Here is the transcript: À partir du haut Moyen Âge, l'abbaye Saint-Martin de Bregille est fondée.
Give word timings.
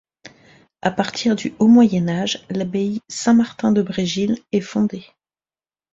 À 0.81 0.89
partir 0.89 1.35
du 1.35 1.53
haut 1.59 1.67
Moyen 1.67 2.09
Âge, 2.09 2.43
l'abbaye 2.49 3.01
Saint-Martin 3.07 3.71
de 3.71 3.83
Bregille 3.83 4.35
est 4.51 4.59
fondée. 4.59 5.05